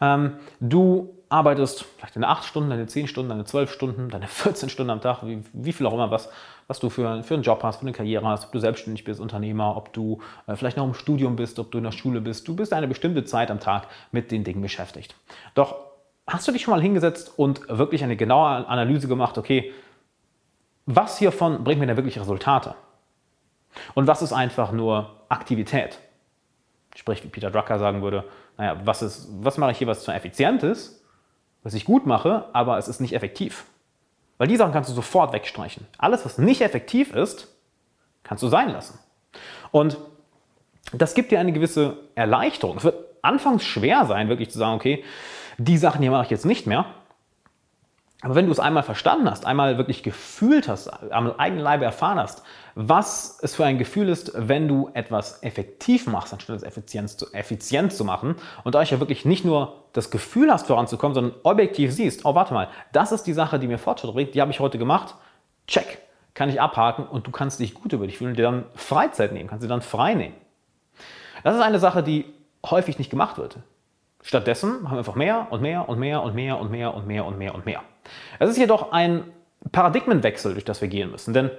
Ähm, 0.00 0.36
du 0.60 1.14
arbeitest 1.32 1.84
vielleicht 1.96 2.14
deine 2.14 2.28
8 2.28 2.44
Stunden, 2.44 2.70
deine 2.70 2.86
10 2.86 3.08
Stunden, 3.08 3.30
deine 3.30 3.44
12 3.44 3.72
Stunden, 3.72 4.08
deine 4.10 4.28
14 4.28 4.68
Stunden 4.68 4.90
am 4.90 5.00
Tag, 5.00 5.24
wie, 5.24 5.42
wie 5.52 5.72
viel 5.72 5.86
auch 5.86 5.94
immer 5.94 6.10
was, 6.10 6.28
was 6.66 6.78
du 6.78 6.90
für, 6.90 7.22
für 7.22 7.34
einen 7.34 7.42
Job 7.42 7.62
hast, 7.62 7.76
für 7.76 7.82
eine 7.82 7.92
Karriere 7.92 8.26
hast, 8.26 8.44
ob 8.44 8.52
du 8.52 8.58
selbstständig 8.58 9.04
bist, 9.04 9.20
Unternehmer, 9.20 9.76
ob 9.76 9.92
du 9.92 10.20
äh, 10.46 10.56
vielleicht 10.56 10.76
noch 10.76 10.84
im 10.84 10.94
Studium 10.94 11.36
bist, 11.36 11.58
ob 11.58 11.70
du 11.72 11.78
in 11.78 11.84
der 11.84 11.92
Schule 11.92 12.20
bist. 12.20 12.46
Du 12.46 12.54
bist 12.54 12.72
eine 12.72 12.86
bestimmte 12.86 13.24
Zeit 13.24 13.50
am 13.50 13.60
Tag 13.60 13.88
mit 14.12 14.30
den 14.30 14.44
Dingen 14.44 14.60
beschäftigt. 14.60 15.14
Doch 15.54 15.76
hast 16.26 16.46
du 16.46 16.52
dich 16.52 16.62
schon 16.62 16.72
mal 16.72 16.82
hingesetzt 16.82 17.32
und 17.36 17.66
wirklich 17.68 18.04
eine 18.04 18.16
genaue 18.16 18.68
Analyse 18.68 19.08
gemacht, 19.08 19.38
okay, 19.38 19.72
was 20.86 21.18
hiervon 21.18 21.64
bringt 21.64 21.80
mir 21.80 21.86
denn 21.86 21.96
wirklich 21.96 22.20
Resultate? 22.20 22.74
Und 23.94 24.06
was 24.06 24.20
ist 24.20 24.32
einfach 24.32 24.70
nur 24.72 25.10
Aktivität? 25.28 25.98
Sprich, 26.94 27.24
wie 27.24 27.28
Peter 27.28 27.50
Drucker 27.50 27.78
sagen 27.78 28.02
würde, 28.02 28.24
naja, 28.58 28.78
was, 28.84 29.00
ist, 29.00 29.28
was 29.40 29.56
mache 29.56 29.72
ich 29.72 29.78
hier, 29.78 29.86
was 29.86 30.04
zwar 30.04 30.14
effizient 30.14 30.62
ist, 30.62 31.01
was 31.62 31.74
ich 31.74 31.84
gut 31.84 32.06
mache, 32.06 32.46
aber 32.52 32.78
es 32.78 32.88
ist 32.88 33.00
nicht 33.00 33.14
effektiv. 33.14 33.64
Weil 34.38 34.48
die 34.48 34.56
Sachen 34.56 34.72
kannst 34.72 34.90
du 34.90 34.94
sofort 34.94 35.32
wegstreichen. 35.32 35.86
Alles, 35.98 36.24
was 36.24 36.38
nicht 36.38 36.62
effektiv 36.62 37.14
ist, 37.14 37.48
kannst 38.24 38.42
du 38.42 38.48
sein 38.48 38.70
lassen. 38.70 38.98
Und 39.70 39.98
das 40.92 41.14
gibt 41.14 41.30
dir 41.30 41.40
eine 41.40 41.52
gewisse 41.52 41.96
Erleichterung. 42.14 42.78
Es 42.78 42.84
wird 42.84 42.96
anfangs 43.22 43.64
schwer 43.64 44.04
sein, 44.06 44.28
wirklich 44.28 44.50
zu 44.50 44.58
sagen, 44.58 44.74
okay, 44.74 45.04
die 45.58 45.78
Sachen 45.78 46.02
hier 46.02 46.10
mache 46.10 46.24
ich 46.24 46.30
jetzt 46.30 46.44
nicht 46.44 46.66
mehr. 46.66 46.86
Aber 48.24 48.36
wenn 48.36 48.46
du 48.46 48.52
es 48.52 48.60
einmal 48.60 48.84
verstanden 48.84 49.28
hast, 49.28 49.44
einmal 49.44 49.78
wirklich 49.78 50.04
gefühlt 50.04 50.68
hast, 50.68 50.88
am 51.12 51.32
eigenen 51.32 51.62
Leibe 51.62 51.84
erfahren 51.84 52.20
hast, 52.20 52.44
was 52.76 53.38
es 53.42 53.56
für 53.56 53.64
ein 53.64 53.78
Gefühl 53.78 54.08
ist, 54.08 54.32
wenn 54.36 54.68
du 54.68 54.90
etwas 54.94 55.42
effektiv 55.42 56.06
machst, 56.06 56.32
anstatt 56.32 56.56
es 56.56 56.62
effizient 56.62 57.10
zu, 57.10 57.32
effizient 57.32 57.92
zu 57.92 58.04
machen 58.04 58.36
und 58.62 58.76
euch 58.76 58.92
ja 58.92 59.00
wirklich 59.00 59.24
nicht 59.24 59.44
nur 59.44 59.82
das 59.92 60.12
Gefühl 60.12 60.52
hast, 60.52 60.68
voranzukommen, 60.68 61.14
sondern 61.16 61.34
objektiv 61.42 61.92
siehst, 61.92 62.24
oh, 62.24 62.36
warte 62.36 62.54
mal, 62.54 62.68
das 62.92 63.10
ist 63.10 63.24
die 63.24 63.32
Sache, 63.32 63.58
die 63.58 63.66
mir 63.66 63.78
Fortschritt 63.78 64.14
bringt, 64.14 64.34
die 64.36 64.40
habe 64.40 64.52
ich 64.52 64.60
heute 64.60 64.78
gemacht, 64.78 65.16
check, 65.66 65.98
kann 66.34 66.48
ich 66.48 66.60
abhaken 66.60 67.04
und 67.04 67.26
du 67.26 67.32
kannst 67.32 67.58
dich 67.58 67.74
gut 67.74 67.92
über 67.92 68.06
dich 68.06 68.18
fühlen 68.18 68.30
und 68.30 68.38
dir 68.38 68.44
dann 68.44 68.64
Freizeit 68.74 69.32
nehmen, 69.32 69.48
kannst 69.48 69.64
dir 69.64 69.68
dann 69.68 69.82
frei 69.82 70.14
nehmen. 70.14 70.36
Das 71.42 71.56
ist 71.56 71.60
eine 71.60 71.80
Sache, 71.80 72.04
die 72.04 72.24
häufig 72.64 72.98
nicht 72.98 73.10
gemacht 73.10 73.36
wird. 73.36 73.58
Stattdessen 74.22 74.84
haben 74.84 74.92
wir 74.92 74.98
einfach 74.98 75.16
mehr 75.16 75.48
und 75.50 75.60
mehr 75.60 75.88
und 75.88 75.98
mehr 75.98 76.22
und 76.22 76.34
mehr 76.34 76.58
und 76.58 76.70
mehr 76.70 76.94
und 76.94 77.06
mehr 77.06 77.26
und 77.26 77.38
mehr 77.38 77.54
und 77.54 77.66
mehr. 77.66 77.82
Es 78.38 78.48
ist 78.48 78.56
jedoch 78.56 78.92
ein 78.92 79.24
Paradigmenwechsel, 79.70 80.52
durch 80.52 80.64
das 80.64 80.80
wir 80.80 80.88
gehen 80.88 81.10
müssen. 81.10 81.34
Denn, 81.34 81.50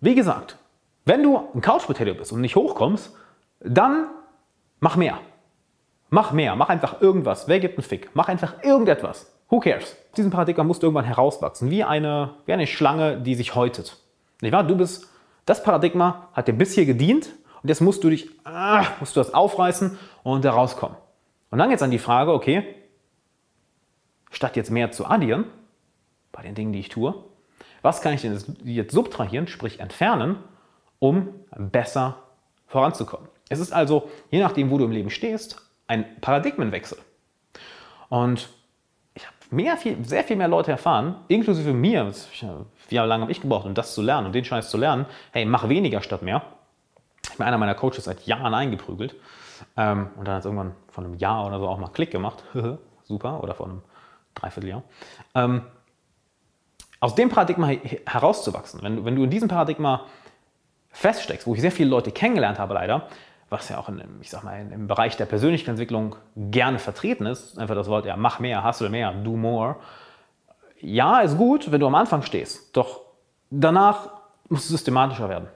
wie 0.00 0.14
gesagt, 0.14 0.56
wenn 1.04 1.22
du 1.22 1.48
ein 1.54 1.60
Couch 1.60 1.86
bist 1.86 2.32
und 2.32 2.40
nicht 2.40 2.56
hochkommst, 2.56 3.14
dann 3.60 4.08
mach 4.80 4.96
mehr. 4.96 5.18
Mach 6.10 6.32
mehr, 6.32 6.56
mach 6.56 6.68
einfach 6.68 7.00
irgendwas. 7.00 7.48
Wer 7.48 7.58
gibt 7.58 7.78
einen 7.78 7.84
Fick? 7.84 8.10
Mach 8.14 8.28
einfach 8.28 8.62
irgendetwas. 8.62 9.32
Who 9.48 9.60
cares? 9.60 9.96
Diesen 10.16 10.30
Paradigma 10.30 10.64
musst 10.64 10.82
du 10.82 10.86
irgendwann 10.86 11.04
herauswachsen, 11.04 11.70
wie 11.70 11.84
eine, 11.84 12.34
wie 12.46 12.52
eine 12.52 12.66
Schlange, 12.66 13.18
die 13.18 13.34
sich 13.34 13.54
häutet. 13.54 13.98
Nicht 14.40 14.52
wahr? 14.52 14.64
Du 14.64 14.76
bist, 14.76 15.08
das 15.46 15.62
Paradigma 15.62 16.28
hat 16.32 16.48
dir 16.48 16.52
bis 16.52 16.74
hier 16.74 16.86
gedient 16.86 17.30
und 17.62 17.68
jetzt 17.68 17.80
musst 17.80 18.04
du 18.04 18.10
dich, 18.10 18.28
ah, 18.44 18.84
musst 19.00 19.16
du 19.16 19.20
das 19.20 19.34
aufreißen 19.34 19.98
und 20.22 20.44
da 20.44 20.52
rauskommen. 20.52 20.96
Und 21.52 21.58
dann 21.58 21.70
jetzt 21.70 21.82
an 21.82 21.90
die 21.90 21.98
Frage, 21.98 22.32
okay, 22.32 22.64
statt 24.30 24.56
jetzt 24.56 24.70
mehr 24.70 24.90
zu 24.90 25.04
addieren, 25.06 25.44
bei 26.32 26.40
den 26.40 26.54
Dingen, 26.54 26.72
die 26.72 26.80
ich 26.80 26.88
tue, 26.88 27.14
was 27.82 28.00
kann 28.00 28.14
ich 28.14 28.22
denn 28.22 28.40
jetzt 28.64 28.92
subtrahieren, 28.92 29.46
sprich 29.46 29.78
entfernen, 29.78 30.38
um 30.98 31.28
besser 31.54 32.16
voranzukommen? 32.66 33.28
Es 33.50 33.58
ist 33.58 33.70
also, 33.70 34.10
je 34.30 34.40
nachdem, 34.40 34.70
wo 34.70 34.78
du 34.78 34.86
im 34.86 34.92
Leben 34.92 35.10
stehst, 35.10 35.60
ein 35.88 36.06
Paradigmenwechsel. 36.22 36.96
Und 38.08 38.48
ich 39.12 39.26
habe 39.26 39.36
mehr, 39.50 39.76
viel, 39.76 40.02
sehr 40.06 40.24
viel 40.24 40.36
mehr 40.36 40.48
Leute 40.48 40.70
erfahren, 40.70 41.16
inklusive 41.28 41.74
mir, 41.74 42.14
wie 42.88 42.96
lange 42.96 43.22
habe 43.24 43.32
ich 43.32 43.42
gebraucht, 43.42 43.66
um 43.66 43.74
das 43.74 43.94
zu 43.94 44.00
lernen 44.00 44.28
und 44.28 44.34
den 44.34 44.46
Scheiß 44.46 44.70
zu 44.70 44.78
lernen, 44.78 45.04
hey, 45.32 45.44
mach 45.44 45.68
weniger 45.68 46.00
statt 46.00 46.22
mehr. 46.22 46.46
Ich 47.30 47.36
bin 47.36 47.46
einer 47.46 47.58
meiner 47.58 47.74
Coaches 47.74 48.04
seit 48.04 48.24
Jahren 48.26 48.54
eingeprügelt. 48.54 49.16
Ähm, 49.76 50.08
und 50.16 50.26
dann 50.26 50.34
hat 50.34 50.40
es 50.40 50.46
irgendwann 50.46 50.74
von 50.88 51.04
einem 51.04 51.14
Jahr 51.14 51.46
oder 51.46 51.58
so 51.58 51.68
auch 51.68 51.78
mal 51.78 51.88
Klick 51.88 52.10
gemacht. 52.10 52.44
Super. 53.04 53.42
Oder 53.42 53.54
von 53.54 53.70
einem 53.70 53.82
Dreivierteljahr. 54.34 54.82
Ähm, 55.34 55.62
aus 57.00 57.14
dem 57.14 57.28
Paradigma 57.30 57.68
herauszuwachsen, 58.06 58.80
wenn, 58.82 59.04
wenn 59.04 59.16
du 59.16 59.24
in 59.24 59.30
diesem 59.30 59.48
Paradigma 59.48 60.06
feststeckst, 60.90 61.46
wo 61.46 61.54
ich 61.54 61.60
sehr 61.60 61.72
viele 61.72 61.90
Leute 61.90 62.12
kennengelernt 62.12 62.58
habe 62.58 62.74
leider, 62.74 63.08
was 63.50 63.68
ja 63.68 63.78
auch 63.78 63.88
in, 63.88 64.02
ich 64.20 64.30
sag 64.30 64.44
mal, 64.44 64.60
im 64.60 64.86
Bereich 64.86 65.16
der 65.16 65.26
Persönlichkeitsentwicklung 65.26 66.16
gerne 66.36 66.78
vertreten 66.78 67.26
ist, 67.26 67.58
einfach 67.58 67.74
das 67.74 67.88
Wort, 67.88 68.06
ja, 68.06 68.16
mach 68.16 68.38
mehr, 68.38 68.64
hustle 68.64 68.88
mehr, 68.88 69.12
do 69.12 69.36
more. 69.36 69.76
Ja, 70.80 71.20
ist 71.20 71.36
gut, 71.36 71.72
wenn 71.72 71.80
du 71.80 71.86
am 71.86 71.94
Anfang 71.94 72.22
stehst, 72.22 72.76
doch 72.76 73.00
danach 73.50 74.10
muss 74.48 74.60
es 74.60 74.68
systematischer 74.68 75.28
werden. 75.28 75.48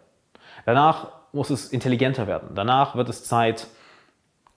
Danach 0.64 1.08
muss 1.32 1.50
es 1.50 1.68
intelligenter 1.68 2.26
werden. 2.26 2.50
Danach 2.54 2.96
wird 2.96 3.08
es 3.08 3.24
Zeit, 3.24 3.68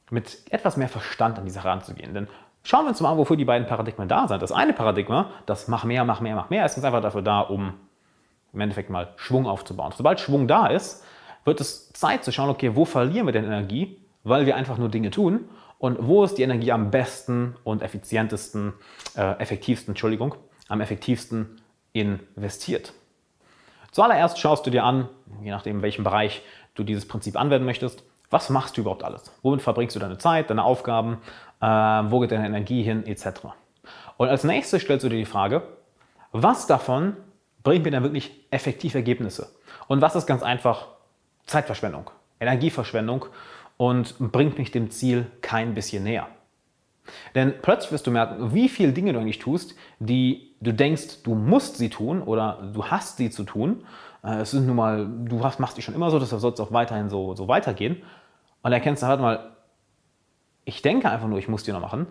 mit 0.09 0.51
etwas 0.51 0.77
mehr 0.77 0.89
Verstand 0.89 1.37
an 1.37 1.45
die 1.45 1.51
Sache 1.51 1.67
ranzugehen. 1.67 2.13
Denn 2.13 2.27
Schauen 2.63 2.85
wir 2.85 2.89
uns 2.89 2.99
mal 3.01 3.11
an, 3.11 3.17
wofür 3.17 3.37
die 3.37 3.45
beiden 3.45 3.67
Paradigmen 3.67 4.07
da 4.07 4.27
sind. 4.27 4.41
Das 4.41 4.51
eine 4.51 4.73
Paradigma, 4.73 5.31
das 5.45 5.67
mach 5.67 5.85
mehr, 5.85 6.03
mach 6.03 6.19
mehr, 6.21 6.35
mach 6.35 6.49
mehr, 6.49 6.65
ist 6.65 6.83
einfach 6.83 7.01
dafür 7.01 7.21
da, 7.21 7.41
um 7.41 7.73
im 8.53 8.59
Endeffekt 8.61 8.89
mal 8.89 9.13
Schwung 9.15 9.47
aufzubauen. 9.47 9.93
Sobald 9.95 10.19
Schwung 10.19 10.47
da 10.47 10.67
ist, 10.67 11.03
wird 11.45 11.61
es 11.61 11.91
Zeit 11.93 12.23
zu 12.23 12.31
schauen, 12.31 12.49
okay, 12.49 12.75
wo 12.75 12.85
verlieren 12.85 13.27
wir 13.27 13.31
denn 13.31 13.45
Energie, 13.45 13.97
weil 14.23 14.45
wir 14.45 14.55
einfach 14.55 14.77
nur 14.77 14.89
Dinge 14.89 15.11
tun 15.11 15.45
und 15.77 15.97
wo 16.01 16.23
ist 16.23 16.35
die 16.35 16.43
Energie 16.43 16.71
am 16.71 16.91
besten 16.91 17.55
und 17.63 17.81
effizientesten, 17.81 18.73
äh, 19.15 19.39
effektivsten, 19.39 19.93
Entschuldigung, 19.93 20.35
am 20.67 20.81
effektivsten 20.81 21.61
investiert. 21.93 22.93
Zuallererst 23.91 24.37
schaust 24.37 24.65
du 24.65 24.69
dir 24.69 24.83
an, 24.83 25.07
je 25.41 25.51
nachdem, 25.51 25.77
in 25.77 25.81
welchem 25.81 26.03
Bereich 26.03 26.43
du 26.75 26.83
dieses 26.83 27.07
Prinzip 27.07 27.39
anwenden 27.39 27.65
möchtest, 27.65 28.03
was 28.29 28.49
machst 28.49 28.77
du 28.77 28.81
überhaupt 28.81 29.03
alles? 29.03 29.31
Womit 29.41 29.61
verbringst 29.61 29.95
du 29.95 29.99
deine 29.99 30.17
Zeit, 30.17 30.49
deine 30.49 30.63
Aufgaben? 30.63 31.17
Äh, 31.61 31.65
wo 31.65 32.19
geht 32.19 32.31
deine 32.31 32.45
Energie 32.45 32.83
hin, 32.83 33.05
etc. 33.05 33.41
Und 34.17 34.29
als 34.29 34.43
nächstes 34.43 34.81
stellst 34.81 35.03
du 35.03 35.09
dir 35.09 35.17
die 35.17 35.25
Frage, 35.25 35.63
was 36.31 36.67
davon 36.67 37.17
bringt 37.63 37.85
mir 37.85 37.91
dann 37.91 38.03
wirklich 38.03 38.45
effektiv 38.51 38.95
Ergebnisse? 38.95 39.49
Und 39.87 40.01
was 40.01 40.15
ist 40.15 40.27
ganz 40.27 40.43
einfach 40.43 40.87
Zeitverschwendung, 41.47 42.11
Energieverschwendung 42.39 43.25
und 43.77 44.15
bringt 44.19 44.57
mich 44.57 44.71
dem 44.71 44.91
Ziel 44.91 45.25
kein 45.41 45.73
bisschen 45.73 46.03
näher? 46.03 46.27
Denn 47.35 47.53
plötzlich 47.61 47.91
wirst 47.91 48.07
du 48.07 48.11
merken, 48.11 48.53
wie 48.53 48.69
viele 48.69 48.93
Dinge 48.93 49.13
du 49.13 49.19
eigentlich 49.19 49.39
tust, 49.39 49.75
die 49.99 50.55
du 50.61 50.73
denkst, 50.73 51.23
du 51.23 51.35
musst 51.35 51.77
sie 51.77 51.89
tun 51.89 52.21
oder 52.21 52.71
du 52.73 52.85
hast 52.85 53.17
sie 53.17 53.29
zu 53.29 53.43
tun. 53.43 53.83
Äh, 54.23 54.41
es 54.41 54.51
sind 54.51 54.67
nun 54.67 54.75
mal, 54.75 55.07
du 55.25 55.43
hast, 55.43 55.59
machst 55.59 55.77
die 55.77 55.81
schon 55.81 55.95
immer 55.95 56.11
so, 56.11 56.19
deshalb 56.19 56.41
soll 56.41 56.53
es 56.53 56.59
auch 56.59 56.71
weiterhin 56.71 57.09
so, 57.09 57.35
so 57.35 57.47
weitergehen. 57.47 58.01
Und 58.61 58.71
erkennst 58.71 59.03
du 59.03 59.07
halt 59.07 59.21
mal, 59.21 59.51
ich 60.65 60.81
denke 60.81 61.09
einfach 61.09 61.27
nur, 61.27 61.39
ich 61.39 61.47
muss 61.47 61.63
die 61.63 61.71
noch 61.71 61.81
machen, 61.81 62.07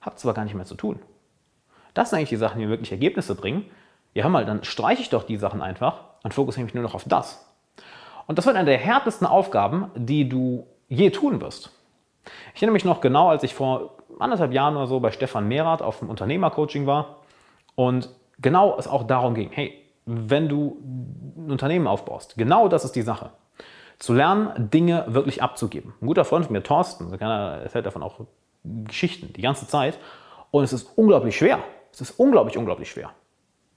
habe 0.00 0.16
zwar 0.16 0.34
gar 0.34 0.44
nicht 0.44 0.54
mehr 0.54 0.64
zu 0.64 0.74
tun. 0.74 0.98
Das 1.94 2.10
sind 2.10 2.18
eigentlich 2.18 2.30
die 2.30 2.36
Sachen, 2.36 2.58
die 2.58 2.64
mir 2.64 2.70
wirklich 2.70 2.92
Ergebnisse 2.92 3.34
bringen. 3.34 3.66
Ja, 4.14 4.24
hör 4.24 4.30
mal, 4.30 4.44
dann 4.44 4.64
streiche 4.64 5.02
ich 5.02 5.10
doch 5.10 5.24
die 5.24 5.36
Sachen 5.36 5.60
einfach 5.60 6.04
und 6.22 6.32
fokussiere 6.32 6.64
mich 6.64 6.74
nur 6.74 6.82
noch 6.82 6.94
auf 6.94 7.04
das. 7.06 7.46
Und 8.26 8.38
das 8.38 8.46
wird 8.46 8.56
eine 8.56 8.70
der 8.70 8.78
härtesten 8.78 9.26
Aufgaben, 9.26 9.90
die 9.94 10.28
du 10.28 10.66
je 10.88 11.10
tun 11.10 11.40
wirst. 11.40 11.70
Ich 12.54 12.62
erinnere 12.62 12.74
mich 12.74 12.84
noch 12.84 13.00
genau, 13.00 13.28
als 13.28 13.42
ich 13.42 13.54
vor 13.54 13.96
anderthalb 14.18 14.52
Jahren 14.52 14.76
oder 14.76 14.86
so 14.86 15.00
bei 15.00 15.10
Stefan 15.10 15.48
Mehrath 15.48 15.82
auf 15.82 15.98
dem 16.00 16.10
Unternehmercoaching 16.10 16.86
war 16.86 17.16
und 17.74 18.10
genau 18.40 18.76
es 18.78 18.86
auch 18.86 19.04
darum 19.04 19.34
ging, 19.34 19.50
hey, 19.52 19.78
wenn 20.06 20.48
du 20.48 20.78
ein 21.36 21.50
Unternehmen 21.50 21.86
aufbaust. 21.86 22.34
Genau 22.36 22.68
das 22.68 22.84
ist 22.84 22.96
die 22.96 23.02
Sache. 23.02 23.30
Zu 23.98 24.14
lernen, 24.14 24.70
Dinge 24.70 25.04
wirklich 25.08 25.42
abzugeben. 25.42 25.94
Ein 26.00 26.06
guter 26.06 26.24
Freund 26.24 26.46
von 26.46 26.52
mir, 26.52 26.62
Thorsten, 26.62 27.12
erzählt 27.12 27.86
davon 27.86 28.02
auch 28.02 28.20
Geschichten 28.64 29.32
die 29.32 29.42
ganze 29.42 29.66
Zeit. 29.68 29.98
Und 30.50 30.64
es 30.64 30.72
ist 30.72 30.98
unglaublich 30.98 31.36
schwer. 31.36 31.60
Es 31.92 32.00
ist 32.00 32.18
unglaublich, 32.18 32.56
unglaublich 32.56 32.90
schwer. 32.90 33.10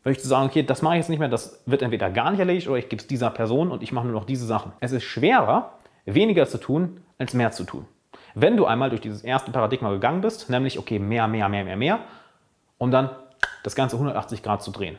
Wirklich 0.04 0.22
zu 0.22 0.28
sagen, 0.28 0.48
okay, 0.48 0.64
das 0.64 0.82
mache 0.82 0.96
ich 0.96 1.00
jetzt 1.00 1.10
nicht 1.10 1.20
mehr, 1.20 1.30
das 1.30 1.64
wird 1.66 1.82
entweder 1.82 2.12
gar 2.12 2.30
nicht 2.30 2.40
erledigt 2.40 2.68
oder 2.68 2.78
ich 2.78 2.90
gebe 2.90 3.02
es 3.02 3.08
dieser 3.08 3.32
Person 3.32 3.72
und 3.72 3.82
ich 3.82 3.92
mache 3.92 4.06
nur 4.06 4.14
noch 4.14 4.26
diese 4.26 4.46
Sachen. 4.46 4.72
Es 4.80 4.92
ist 4.92 5.04
schwerer, 5.04 5.74
weniger 6.06 6.46
zu 6.46 6.60
tun, 6.60 7.02
als 7.18 7.34
mehr 7.34 7.52
zu 7.52 7.64
tun. 7.64 7.88
Wenn 8.36 8.58
du 8.58 8.66
einmal 8.66 8.90
durch 8.90 9.02
dieses 9.02 9.24
erste 9.24 9.52
Paradigma 9.52 9.90
gegangen 9.92 10.22
bist, 10.22 10.50
nämlich, 10.50 10.78
okay, 10.78 11.00
mehr, 11.00 11.28
mehr, 11.28 11.50
mehr, 11.50 11.64
mehr, 11.64 11.78
mehr, 11.78 12.00
um 12.78 12.92
dann 12.92 13.10
das 13.64 13.76
Ganze 13.76 13.96
180 13.96 14.44
Grad 14.44 14.62
zu 14.62 14.72
drehen. 14.72 14.98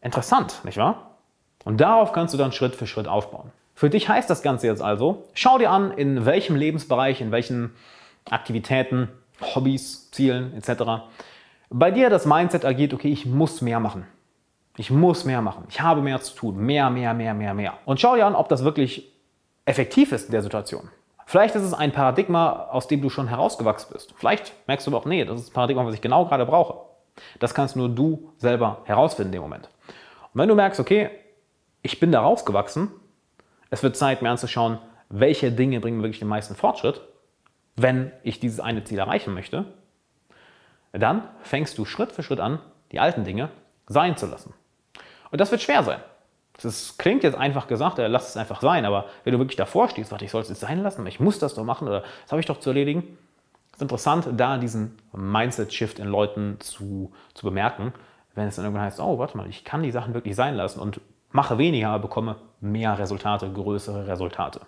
Interessant, 0.00 0.60
nicht 0.64 0.78
wahr? 0.78 1.10
Und 1.64 1.80
darauf 1.80 2.12
kannst 2.12 2.32
du 2.32 2.38
dann 2.38 2.52
Schritt 2.52 2.76
für 2.76 2.86
Schritt 2.86 3.08
aufbauen. 3.08 3.50
Für 3.74 3.90
dich 3.90 4.08
heißt 4.08 4.30
das 4.30 4.42
Ganze 4.42 4.68
jetzt 4.68 4.82
also, 4.82 5.24
schau 5.34 5.58
dir 5.58 5.70
an, 5.70 5.90
in 5.90 6.24
welchem 6.24 6.54
Lebensbereich, 6.54 7.20
in 7.20 7.32
welchen 7.32 7.74
Aktivitäten, 8.30 9.08
Hobbys, 9.40 10.10
Zielen 10.12 10.54
etc. 10.56 11.02
bei 11.70 11.90
dir 11.90 12.10
das 12.10 12.26
Mindset 12.26 12.64
agiert, 12.64 12.94
okay, 12.94 13.10
ich 13.10 13.26
muss 13.26 13.60
mehr 13.60 13.80
machen. 13.80 14.06
Ich 14.76 14.90
muss 14.90 15.24
mehr 15.24 15.42
machen. 15.42 15.64
Ich 15.68 15.80
habe 15.80 16.02
mehr 16.02 16.20
zu 16.20 16.34
tun. 16.34 16.56
Mehr, 16.58 16.90
mehr, 16.90 17.14
mehr, 17.14 17.34
mehr, 17.34 17.54
mehr. 17.54 17.74
Und 17.84 18.00
schau 18.00 18.14
dir 18.16 18.26
an, 18.26 18.34
ob 18.34 18.48
das 18.48 18.64
wirklich 18.64 19.12
effektiv 19.64 20.12
ist 20.12 20.26
in 20.26 20.32
der 20.32 20.42
Situation. 20.42 20.88
Vielleicht 21.26 21.54
ist 21.54 21.62
es 21.62 21.74
ein 21.74 21.92
Paradigma, 21.92 22.68
aus 22.70 22.86
dem 22.86 23.00
du 23.00 23.08
schon 23.08 23.28
herausgewachsen 23.28 23.90
bist. 23.92 24.14
Vielleicht 24.16 24.52
merkst 24.66 24.86
du 24.86 24.90
aber 24.90 24.98
auch, 24.98 25.06
nee, 25.06 25.24
das 25.24 25.40
ist 25.40 25.50
ein 25.50 25.54
Paradigma, 25.54 25.86
was 25.86 25.94
ich 25.94 26.00
genau 26.00 26.26
gerade 26.26 26.46
brauche. 26.46 26.80
Das 27.38 27.54
kannst 27.54 27.76
nur 27.76 27.88
du 27.88 28.32
selber 28.36 28.82
herausfinden 28.84 29.28
in 29.28 29.38
dem 29.38 29.42
Moment. 29.42 29.68
Und 30.32 30.40
wenn 30.40 30.48
du 30.48 30.54
merkst, 30.54 30.80
okay, 30.80 31.10
ich 31.82 32.00
bin 32.00 32.12
da 32.12 32.20
rausgewachsen, 32.20 32.90
es 33.70 33.82
wird 33.82 33.96
Zeit, 33.96 34.22
mir 34.22 34.30
anzuschauen, 34.30 34.78
welche 35.08 35.52
Dinge 35.52 35.80
bringen 35.80 36.02
wirklich 36.02 36.18
den 36.18 36.28
meisten 36.28 36.54
Fortschritt, 36.54 37.00
wenn 37.76 38.12
ich 38.22 38.40
dieses 38.40 38.60
eine 38.60 38.84
Ziel 38.84 38.98
erreichen 38.98 39.34
möchte, 39.34 39.66
dann 40.92 41.28
fängst 41.42 41.76
du 41.78 41.84
Schritt 41.84 42.12
für 42.12 42.22
Schritt 42.22 42.40
an, 42.40 42.60
die 42.92 43.00
alten 43.00 43.24
Dinge 43.24 43.50
sein 43.86 44.16
zu 44.16 44.26
lassen. 44.26 44.54
Und 45.30 45.40
das 45.40 45.50
wird 45.50 45.62
schwer 45.62 45.82
sein. 45.82 46.00
Das 46.62 46.96
klingt 46.98 47.24
jetzt 47.24 47.36
einfach 47.36 47.66
gesagt, 47.66 47.98
äh, 47.98 48.06
lass 48.06 48.28
es 48.30 48.36
einfach 48.36 48.60
sein, 48.60 48.84
aber 48.84 49.06
wenn 49.24 49.32
du 49.32 49.38
wirklich 49.38 49.56
davor 49.56 49.88
stehst, 49.88 50.12
warte, 50.12 50.24
ich 50.24 50.30
soll 50.30 50.42
es 50.42 50.48
jetzt 50.48 50.60
sein 50.60 50.82
lassen, 50.82 51.06
ich 51.06 51.20
muss 51.20 51.38
das 51.38 51.54
doch 51.54 51.64
machen 51.64 51.88
oder 51.88 52.02
das 52.22 52.32
habe 52.32 52.40
ich 52.40 52.46
doch 52.46 52.60
zu 52.60 52.70
erledigen, 52.70 53.18
ist 53.72 53.82
interessant, 53.82 54.28
da 54.36 54.56
diesen 54.58 54.96
Mindset-Shift 55.12 55.98
in 55.98 56.06
Leuten 56.06 56.58
zu, 56.60 57.12
zu 57.34 57.44
bemerken, 57.44 57.92
wenn 58.34 58.46
es 58.46 58.56
dann 58.56 58.64
irgendwann 58.64 58.84
heißt, 58.84 59.00
oh, 59.00 59.18
warte 59.18 59.36
mal, 59.36 59.48
ich 59.48 59.64
kann 59.64 59.82
die 59.82 59.90
Sachen 59.90 60.14
wirklich 60.14 60.36
sein 60.36 60.54
lassen 60.54 60.78
und 60.78 61.00
mache 61.32 61.58
weniger, 61.58 61.88
aber 61.88 62.02
bekomme 62.02 62.36
mehr 62.60 62.96
Resultate, 62.98 63.50
größere 63.50 64.06
Resultate. 64.06 64.60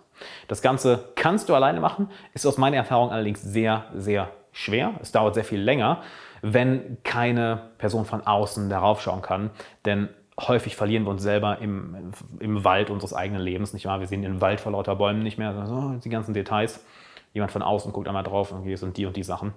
Das 0.49 0.63
Ganze 0.63 1.11
kannst 1.15 1.49
du 1.49 1.55
alleine 1.55 1.81
machen, 1.81 2.11
ist 2.35 2.47
aus 2.47 2.59
meiner 2.59 2.77
Erfahrung 2.77 3.11
allerdings 3.13 3.41
sehr, 3.41 3.85
sehr 3.95 4.31
schwer. 4.51 4.95
Es 5.01 5.13
dauert 5.13 5.35
sehr 5.35 5.45
viel 5.45 5.61
länger, 5.61 6.03
wenn 6.43 6.99
keine 7.05 7.71
Person 7.79 8.05
von 8.05 8.27
außen 8.27 8.69
darauf 8.69 9.01
schauen 9.01 9.23
kann, 9.23 9.51
denn 9.85 10.09
häufig 10.39 10.77
verlieren 10.77 11.05
wir 11.05 11.11
uns 11.11 11.23
selber 11.23 11.59
im, 11.61 12.13
im 12.41 12.65
Wald 12.65 12.91
unseres 12.91 13.15
eigenen 13.15 13.43
Lebens, 13.43 13.73
nicht 13.73 13.87
wahr? 13.87 14.01
Wir 14.01 14.07
sehen 14.07 14.23
den 14.23 14.41
Wald 14.41 14.61
vor 14.61 14.73
lauter 14.73 14.97
Bäumen 14.97 15.23
nicht 15.23 15.39
mehr, 15.39 15.67
so, 15.67 15.95
die 16.05 16.09
ganzen 16.09 16.35
Details. 16.35 16.85
Jemand 17.33 17.53
von 17.53 17.63
außen 17.63 17.93
guckt 17.93 18.09
einmal 18.09 18.23
drauf 18.23 18.53
und 18.53 18.61
okay, 18.61 18.77
sind 18.77 18.97
die 18.97 19.07
und 19.07 19.17
die 19.17 19.23
Sachen. 19.23 19.53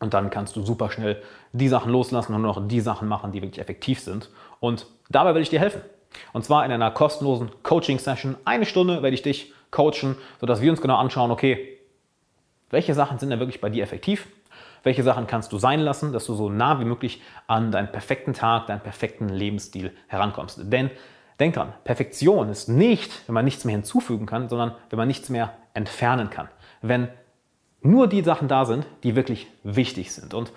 Und 0.00 0.14
dann 0.14 0.30
kannst 0.30 0.54
du 0.54 0.62
super 0.62 0.90
schnell 0.90 1.22
die 1.52 1.68
Sachen 1.68 1.90
loslassen 1.90 2.34
und 2.34 2.42
nur 2.42 2.54
noch 2.54 2.68
die 2.68 2.80
Sachen 2.80 3.08
machen, 3.08 3.32
die 3.32 3.42
wirklich 3.42 3.60
effektiv 3.60 4.00
sind. 4.00 4.30
Und 4.60 4.86
dabei 5.10 5.34
will 5.34 5.42
ich 5.42 5.50
dir 5.50 5.58
helfen. 5.58 5.82
Und 6.32 6.44
zwar 6.44 6.64
in 6.64 6.72
einer 6.72 6.90
kostenlosen 6.90 7.50
Coaching-Session. 7.62 8.36
Eine 8.44 8.64
Stunde 8.64 9.02
werde 9.02 9.14
ich 9.14 9.22
dich 9.22 9.52
coachen, 9.70 10.16
sodass 10.40 10.60
wir 10.60 10.70
uns 10.70 10.80
genau 10.80 10.96
anschauen, 10.96 11.30
okay, 11.30 11.78
welche 12.70 12.94
Sachen 12.94 13.18
sind 13.18 13.30
denn 13.30 13.40
wirklich 13.40 13.60
bei 13.60 13.70
dir 13.70 13.82
effektiv? 13.82 14.28
Welche 14.88 15.02
Sachen 15.02 15.26
kannst 15.26 15.52
du 15.52 15.58
sein 15.58 15.80
lassen, 15.80 16.14
dass 16.14 16.24
du 16.24 16.32
so 16.32 16.48
nah 16.48 16.80
wie 16.80 16.86
möglich 16.86 17.20
an 17.46 17.70
deinen 17.70 17.92
perfekten 17.92 18.32
Tag, 18.32 18.68
deinen 18.68 18.80
perfekten 18.80 19.28
Lebensstil 19.28 19.92
herankommst? 20.06 20.60
Denn 20.72 20.90
denk 21.38 21.56
dran, 21.56 21.74
Perfektion 21.84 22.48
ist 22.48 22.70
nicht, 22.70 23.12
wenn 23.26 23.34
man 23.34 23.44
nichts 23.44 23.66
mehr 23.66 23.74
hinzufügen 23.74 24.24
kann, 24.24 24.48
sondern 24.48 24.74
wenn 24.88 24.96
man 24.96 25.06
nichts 25.06 25.28
mehr 25.28 25.52
entfernen 25.74 26.30
kann. 26.30 26.48
Wenn 26.80 27.08
nur 27.82 28.06
die 28.06 28.22
Sachen 28.22 28.48
da 28.48 28.64
sind, 28.64 28.86
die 29.02 29.14
wirklich 29.14 29.48
wichtig 29.62 30.10
sind. 30.10 30.32
Und 30.32 30.54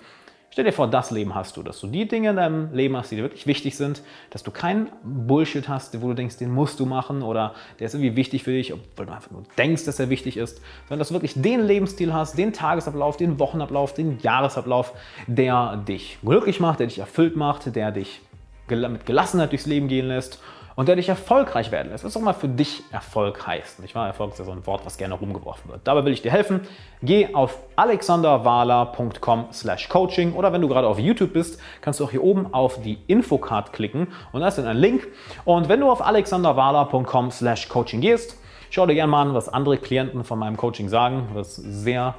stell 0.52 0.64
dir 0.64 0.72
vor, 0.72 0.86
das 0.86 1.10
Leben 1.10 1.34
hast 1.34 1.56
du, 1.56 1.62
dass 1.62 1.80
du 1.80 1.86
die 1.86 2.06
Dinge 2.06 2.30
in 2.30 2.36
deinem 2.36 2.72
Leben 2.74 2.96
hast, 2.96 3.10
die 3.10 3.16
dir 3.16 3.22
wirklich 3.22 3.46
wichtig 3.46 3.76
sind, 3.76 4.02
dass 4.30 4.42
du 4.42 4.50
keinen 4.50 4.90
Bullshit 5.02 5.66
hast, 5.68 6.00
wo 6.00 6.08
du 6.08 6.14
denkst, 6.14 6.36
den 6.36 6.52
musst 6.52 6.78
du 6.78 6.86
machen 6.86 7.22
oder 7.22 7.54
der 7.80 7.86
ist 7.86 7.94
irgendwie 7.94 8.16
wichtig 8.16 8.44
für 8.44 8.52
dich, 8.52 8.72
obwohl 8.72 9.06
du 9.06 9.12
einfach 9.12 9.30
nur 9.30 9.44
denkst, 9.56 9.84
dass 9.86 9.98
er 9.98 10.10
wichtig 10.10 10.36
ist, 10.36 10.58
sondern 10.88 10.98
dass 10.98 11.08
du 11.08 11.14
wirklich 11.14 11.34
den 11.34 11.66
Lebensstil 11.66 12.12
hast, 12.12 12.36
den 12.36 12.52
Tagesablauf, 12.52 13.16
den 13.16 13.38
Wochenablauf, 13.38 13.94
den 13.94 14.18
Jahresablauf, 14.20 14.92
der 15.26 15.78
dich 15.88 16.18
glücklich 16.22 16.60
macht, 16.60 16.80
der 16.80 16.86
dich 16.86 16.98
erfüllt 16.98 17.34
macht, 17.34 17.74
der 17.74 17.90
dich 17.90 18.20
mit 18.68 19.04
Gelassenheit 19.06 19.50
durchs 19.50 19.66
Leben 19.66 19.88
gehen 19.88 20.08
lässt 20.08 20.38
und 20.76 20.88
der 20.88 20.96
dich 20.96 21.08
erfolgreich 21.08 21.70
werden 21.70 21.90
lässt. 21.90 22.04
Was 22.04 22.16
auch 22.16 22.20
mal 22.20 22.32
für 22.32 22.48
dich 22.48 22.82
Erfolg 22.90 23.46
heißt. 23.46 23.80
Nicht 23.80 23.94
wahr? 23.94 24.06
Erfolg 24.06 24.32
ist 24.32 24.38
ja 24.38 24.44
so 24.44 24.52
ein 24.52 24.66
Wort, 24.66 24.84
was 24.84 24.96
gerne 24.96 25.14
rumgeworfen 25.14 25.70
wird. 25.70 25.80
Dabei 25.84 26.04
will 26.04 26.12
ich 26.12 26.22
dir 26.22 26.30
helfen. 26.30 26.60
Geh 27.02 27.34
auf 27.34 27.58
alexanderwala.com 27.76 29.46
slash 29.52 29.88
coaching 29.88 30.34
oder 30.34 30.52
wenn 30.52 30.60
du 30.60 30.68
gerade 30.68 30.86
auf 30.86 30.98
YouTube 30.98 31.32
bist, 31.32 31.60
kannst 31.80 32.00
du 32.00 32.04
auch 32.04 32.10
hier 32.10 32.22
oben 32.22 32.52
auf 32.52 32.80
die 32.80 32.98
Infocard 33.06 33.72
klicken 33.72 34.08
und 34.32 34.40
da 34.40 34.48
ist 34.48 34.58
dann 34.58 34.66
ein 34.66 34.76
Link. 34.76 35.08
Und 35.44 35.68
wenn 35.68 35.80
du 35.80 35.90
auf 35.90 36.02
alexanderwala.com 36.02 37.30
slash 37.30 37.68
coaching 37.68 38.00
gehst, 38.00 38.36
schau 38.70 38.86
dir 38.86 38.94
gerne 38.94 39.10
mal 39.10 39.22
an, 39.22 39.34
was 39.34 39.48
andere 39.48 39.78
Klienten 39.78 40.24
von 40.24 40.38
meinem 40.38 40.56
Coaching 40.56 40.88
sagen. 40.88 41.28
Wirst 41.34 41.56
sehr, 41.56 42.14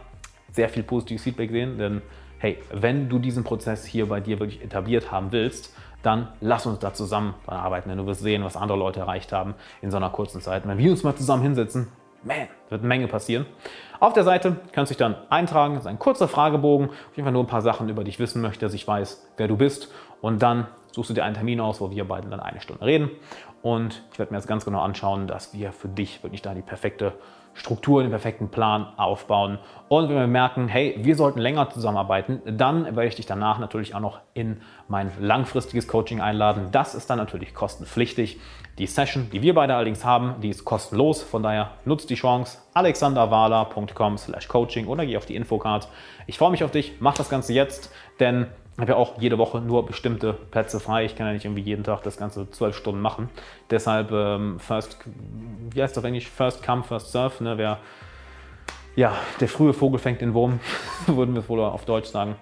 sehr 0.51 0.69
viel 0.69 0.83
positives 0.83 1.23
Feedback 1.23 1.51
sehen, 1.51 1.77
denn 1.77 2.01
hey, 2.37 2.57
wenn 2.73 3.07
du 3.07 3.19
diesen 3.19 3.45
Prozess 3.45 3.85
hier 3.85 4.07
bei 4.09 4.19
dir 4.19 4.39
wirklich 4.39 4.61
etabliert 4.61 5.11
haben 5.11 5.31
willst, 5.31 5.73
dann 6.03 6.27
lass 6.41 6.65
uns 6.65 6.79
da 6.79 6.93
zusammen 6.93 7.33
dran 7.45 7.57
arbeiten, 7.57 7.89
denn 7.89 7.97
du 7.97 8.05
wirst 8.05 8.21
sehen, 8.21 8.43
was 8.43 8.55
andere 8.55 8.77
Leute 8.77 8.99
erreicht 8.99 9.31
haben 9.31 9.55
in 9.81 9.89
so 9.89 9.97
einer 9.97 10.09
kurzen 10.09 10.41
Zeit. 10.41 10.63
Und 10.63 10.69
wenn 10.69 10.77
wir 10.77 10.91
uns 10.91 11.03
mal 11.03 11.15
zusammen 11.15 11.41
hinsetzen, 11.41 11.87
man, 12.23 12.47
wird 12.69 12.81
eine 12.81 12.87
Menge 12.87 13.07
passieren. 13.07 13.45
Auf 13.99 14.13
der 14.13 14.23
Seite 14.23 14.57
kannst 14.71 14.91
du 14.91 14.93
dich 14.93 14.99
dann 14.99 15.15
eintragen, 15.29 15.75
das 15.75 15.83
ist 15.83 15.89
ein 15.89 15.99
kurzer 15.99 16.27
Fragebogen, 16.27 16.89
wo 16.89 16.93
ich 17.13 17.17
einfach 17.17 17.31
nur 17.31 17.43
ein 17.43 17.47
paar 17.47 17.61
Sachen 17.61 17.89
über 17.89 18.03
dich 18.03 18.19
wissen 18.19 18.41
möchte, 18.41 18.65
dass 18.65 18.73
ich 18.73 18.87
weiß, 18.87 19.27
wer 19.37 19.47
du 19.47 19.57
bist. 19.57 19.91
Und 20.21 20.41
dann 20.41 20.67
suchst 20.91 21.09
du 21.09 21.13
dir 21.13 21.23
einen 21.23 21.35
Termin 21.35 21.59
aus, 21.59 21.81
wo 21.81 21.89
wir 21.89 22.07
beide 22.07 22.29
dann 22.29 22.39
eine 22.39 22.61
Stunde 22.61 22.85
reden. 22.85 23.09
Und 23.63 24.03
ich 24.11 24.19
werde 24.19 24.33
mir 24.33 24.37
jetzt 24.37 24.47
ganz 24.47 24.65
genau 24.65 24.81
anschauen, 24.81 25.25
dass 25.25 25.53
wir 25.53 25.71
für 25.71 25.87
dich 25.87 26.21
wirklich 26.21 26.41
da 26.41 26.53
die 26.53 26.61
perfekte 26.61 27.13
Struktur, 27.53 28.01
den 28.01 28.11
perfekten 28.11 28.49
Plan 28.49 28.87
aufbauen. 28.97 29.57
Und 29.87 30.09
wenn 30.09 30.17
wir 30.17 30.27
merken, 30.27 30.67
hey, 30.67 30.95
wir 30.97 31.15
sollten 31.15 31.39
länger 31.39 31.69
zusammenarbeiten, 31.69 32.41
dann 32.45 32.83
werde 32.83 33.05
ich 33.05 33.15
dich 33.15 33.25
danach 33.25 33.59
natürlich 33.59 33.95
auch 33.95 34.01
noch 34.01 34.19
in 34.33 34.61
mein 34.89 35.11
langfristiges 35.17 35.87
Coaching 35.87 36.19
einladen. 36.19 36.69
Das 36.73 36.93
ist 36.93 37.09
dann 37.09 37.19
natürlich 37.19 37.53
kostenpflichtig. 37.53 38.37
Die 38.79 38.85
Session, 38.87 39.29
die 39.31 39.41
wir 39.41 39.53
beide 39.53 39.75
allerdings 39.75 40.03
haben, 40.03 40.41
die 40.41 40.49
ist 40.49 40.65
kostenlos. 40.65 41.23
Von 41.23 41.41
daher 41.41 41.71
nutzt 41.85 42.09
die 42.09 42.15
Chance. 42.15 42.57
alexanderwala.com 42.73 44.17
slash 44.17 44.49
coaching 44.49 44.87
oder 44.87 45.05
geh 45.05 45.15
auf 45.15 45.25
die 45.25 45.37
Infocard. 45.37 45.87
Ich 46.27 46.37
freue 46.37 46.51
mich 46.51 46.65
auf 46.65 46.71
dich. 46.71 46.95
Mach 46.99 47.13
das 47.13 47.29
Ganze 47.29 47.53
jetzt, 47.53 47.93
denn 48.19 48.47
habe 48.77 48.91
ja 48.91 48.97
auch 48.97 49.21
jede 49.21 49.37
Woche 49.37 49.61
nur 49.61 49.85
bestimmte 49.85 50.33
Plätze 50.33 50.79
frei. 50.79 51.05
Ich 51.05 51.15
kann 51.15 51.27
ja 51.27 51.33
nicht 51.33 51.45
irgendwie 51.45 51.61
jeden 51.61 51.83
Tag 51.83 52.01
das 52.03 52.17
Ganze 52.17 52.49
zwölf 52.49 52.75
Stunden 52.75 53.01
machen. 53.01 53.29
Deshalb 53.69 54.11
ähm, 54.11 54.59
First, 54.59 54.97
wie 55.71 55.81
heißt 55.81 55.95
das 55.95 56.03
auf 56.03 56.07
Englisch? 56.07 56.27
First 56.27 56.63
come, 56.63 56.83
first 56.83 57.11
serve. 57.11 57.43
Ne? 57.43 57.57
Wer, 57.57 57.77
ja, 58.95 59.13
der 59.39 59.47
frühe 59.47 59.73
Vogel 59.73 59.99
fängt 59.99 60.21
den 60.21 60.33
Wurm, 60.33 60.59
würden 61.07 61.35
wir 61.35 61.47
wohl 61.47 61.59
auf 61.59 61.85
Deutsch 61.85 62.07
sagen. 62.07 62.35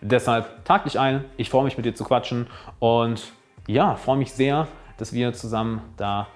Deshalb 0.00 0.64
tag 0.64 0.84
dich 0.84 0.98
ein. 0.98 1.24
Ich 1.36 1.50
freue 1.50 1.64
mich 1.64 1.76
mit 1.76 1.86
dir 1.86 1.94
zu 1.94 2.04
quatschen 2.04 2.46
und 2.78 3.32
ja, 3.66 3.94
freue 3.96 4.16
mich 4.16 4.32
sehr, 4.32 4.68
dass 4.98 5.12
wir 5.12 5.32
zusammen 5.32 5.80
da 5.96 6.28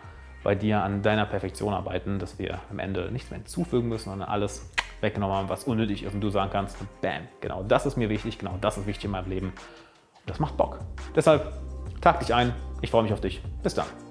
bei 0.42 0.54
dir 0.54 0.82
an 0.82 1.02
deiner 1.02 1.26
Perfektion 1.26 1.74
arbeiten, 1.74 2.18
dass 2.20 2.38
wir 2.38 2.60
am 2.70 2.78
Ende 2.78 3.10
nichts 3.10 3.30
mehr 3.30 3.38
hinzufügen 3.38 3.88
müssen, 3.88 4.10
sondern 4.10 4.28
alles 4.28 4.70
weggenommen 5.00 5.36
haben, 5.36 5.48
was 5.48 5.64
unnötig 5.64 6.02
ist 6.02 6.14
und 6.14 6.20
du 6.20 6.30
sagen 6.30 6.50
kannst, 6.50 6.76
bam, 7.00 7.28
genau 7.40 7.62
das 7.62 7.86
ist 7.86 7.96
mir 7.96 8.08
wichtig, 8.08 8.38
genau 8.38 8.56
das 8.60 8.78
ist 8.78 8.86
wichtig 8.86 9.06
in 9.06 9.10
meinem 9.12 9.28
Leben. 9.28 9.48
Und 9.48 10.30
das 10.30 10.40
macht 10.40 10.56
Bock. 10.56 10.80
Deshalb 11.14 11.52
tag 12.00 12.20
dich 12.20 12.34
ein. 12.34 12.54
Ich 12.82 12.90
freue 12.90 13.02
mich 13.02 13.12
auf 13.12 13.20
dich. 13.20 13.42
Bis 13.62 13.74
dann. 13.74 14.05